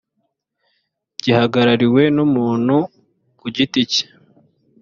[1.21, 2.75] gihagarariwe n umuntu
[3.39, 4.03] ku giti cye